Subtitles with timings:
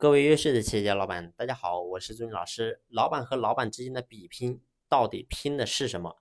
[0.00, 2.80] 各位优秀的企业家老板，大家好，我是朱军老师。
[2.88, 6.18] 老板和老板之间的比拼，到底拼的是什么？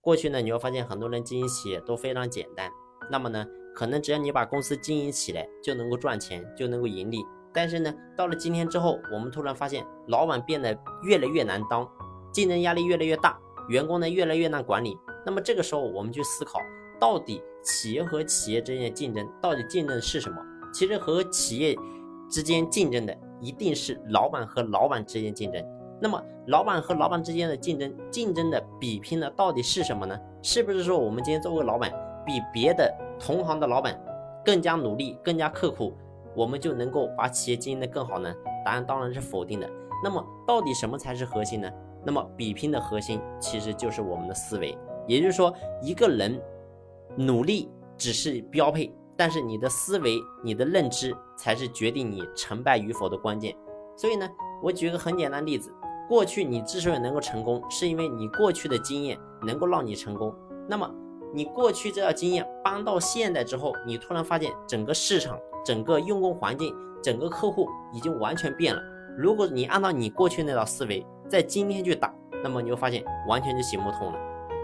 [0.00, 2.68] 过去呢，你会发现很多人经营企业都非常简单。
[3.08, 7.22] 那么呢，可能只要你把公司经营起来，就能够赚钱，就能够盈利。
[7.54, 11.88] 但是呢，到了今天之后，我们突然发现，老板变得越来越难当，
[12.32, 13.38] 竞争压力越来越大，
[13.68, 14.98] 员工呢越来越难管理。
[15.24, 16.58] 那么这个时候，我们去思考，
[16.98, 20.44] 到底企业和企业之间的竞争，到底竞争的是什么？
[20.74, 21.78] 其实和企业。
[22.30, 25.62] 之间竞争的一定是老板和老板之间竞争。
[26.00, 30.18] 那么，老板和老板之间的竞争，竞争的比拼的，到底是什么呢？
[30.42, 31.92] 是不是说我们今天作为老板，
[32.24, 34.00] 比别的同行的老板
[34.42, 35.92] 更加努力、更加刻苦，
[36.34, 38.32] 我们就能够把企业经营的更好呢？
[38.64, 39.68] 答案当然是否定的。
[40.02, 41.70] 那么，到底什么才是核心呢？
[42.02, 44.78] 那么，比拼的核心其实就是我们的思维。
[45.06, 45.52] 也就是说，
[45.82, 46.40] 一个人
[47.16, 48.90] 努力只是标配。
[49.20, 53.54] 但是你的思维、你的认知才是决定你成败与否的关键。
[53.94, 54.26] 所以呢，
[54.62, 55.70] 我举个很简单例子：
[56.08, 60.34] 过去你之所以能够成功，是因为你过去的经验能够让你成功。
[60.66, 60.90] 那么
[61.34, 68.80] 你过去这套经验搬到现在之后，你突然发现整个市场、整个用工环境、整个客户已经完全变了。
[69.18, 72.10] 如果你按照你过去那套思维在今天去打，
[72.42, 74.18] 那么你会发现完全就行不通了。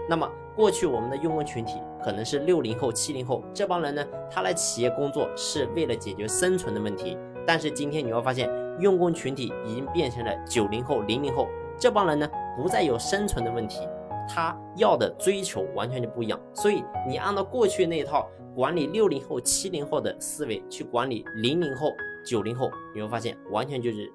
[0.09, 7.15] 那么过去我们的用工群体可能是六零后、七零后这帮人呢，他来企业工作是为了解决生存的问题。
[7.45, 11.47] 但是今天你会发现，用工群体已经变成了九零后、零零后
[11.77, 13.87] 这帮人呢，不再有生存的问题，
[14.27, 16.39] 他要的追求完全就不一样。
[16.55, 21.93] 所以你按照过去那一套管理六零后、七零后的思维去管理零零后、
[22.25, 24.11] 九零后，你会发现完全就是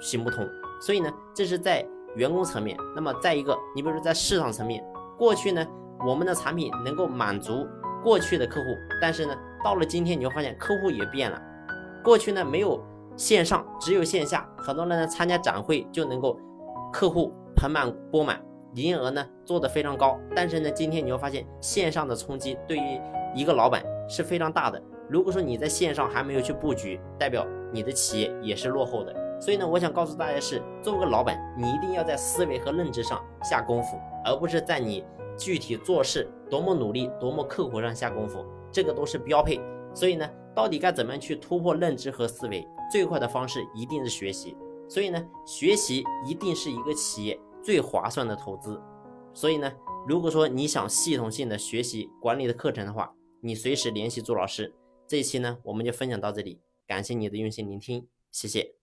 [0.00, 0.48] 行不通。
[0.80, 2.74] 所以呢，这是在员工层面。
[2.96, 4.82] 那么再一个，你比如说在市场层面。
[5.18, 5.64] 过去呢，
[6.06, 7.66] 我们的产品能够满足
[8.02, 8.66] 过去的客户，
[9.00, 11.40] 但是呢，到了今天你会发现客户也变了。
[12.02, 12.82] 过去呢没有
[13.16, 16.38] 线上，只有线下，很多人呢参加展会就能够
[16.92, 18.40] 客户盆满钵满，
[18.74, 20.18] 营业额呢做得非常高。
[20.34, 23.00] 但是呢，今天你会发现线上的冲击对于
[23.34, 24.82] 一个老板是非常大的。
[25.08, 29.14] 如果说你在线上还没有去布局，代表你的企业也是落后的。
[29.40, 35.04] 所以呢，我想告诉大家是，作为个老板，你一定要在思维和认知上下功夫，而不是在你
[35.42, 39.60] 具体做事多么努力、多么刻苦上下功夫，这个都是标配。
[39.92, 42.66] 所以呢，到底该怎么样去突破认知和思维？
[42.92, 44.56] 最快的方式一定是学习。
[44.88, 48.80] 所以呢，学习一定是一个企业最划算的投资。
[49.34, 49.72] 所以呢，
[50.06, 54.72] 如果说你想系统性的学习管理的课程的话，你随时联系朱老师。
[55.08, 58.81] 这一期呢，我们就分享到这里，感谢你的用心聆听，谢谢。